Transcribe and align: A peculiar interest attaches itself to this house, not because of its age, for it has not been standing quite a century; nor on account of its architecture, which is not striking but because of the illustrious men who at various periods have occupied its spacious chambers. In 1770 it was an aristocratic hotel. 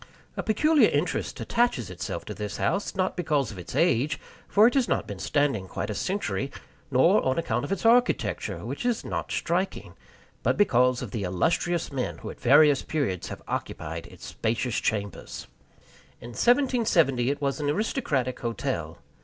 A 0.35 0.41
peculiar 0.41 0.89
interest 0.89 1.39
attaches 1.41 1.91
itself 1.91 2.25
to 2.25 2.33
this 2.33 2.57
house, 2.57 2.95
not 2.95 3.15
because 3.15 3.51
of 3.51 3.59
its 3.59 3.75
age, 3.75 4.19
for 4.47 4.65
it 4.65 4.73
has 4.73 4.87
not 4.87 5.05
been 5.05 5.19
standing 5.19 5.67
quite 5.67 5.91
a 5.91 5.93
century; 5.93 6.49
nor 6.89 7.23
on 7.23 7.37
account 7.37 7.63
of 7.65 7.71
its 7.71 7.85
architecture, 7.85 8.65
which 8.65 8.83
is 8.83 9.05
not 9.05 9.31
striking 9.31 9.93
but 10.41 10.57
because 10.57 11.03
of 11.03 11.11
the 11.11 11.21
illustrious 11.21 11.91
men 11.91 12.17
who 12.17 12.31
at 12.31 12.41
various 12.41 12.81
periods 12.81 13.27
have 13.27 13.43
occupied 13.47 14.07
its 14.07 14.25
spacious 14.25 14.79
chambers. 14.79 15.45
In 16.19 16.29
1770 16.29 17.29
it 17.29 17.39
was 17.39 17.59
an 17.59 17.69
aristocratic 17.69 18.39
hotel. 18.39 18.97